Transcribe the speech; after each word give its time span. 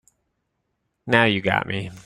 Now 1.05 1.25
you 1.25 1.41
got 1.41 1.67
me. 1.67 1.91